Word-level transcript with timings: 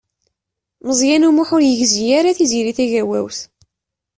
Meẓyan 0.85 1.27
U 1.27 1.31
Muḥ 1.35 1.49
ur 1.55 1.63
yegzi 1.65 2.05
ara 2.17 2.37
Tiziri 2.37 2.73
Tagawawt. 2.77 3.39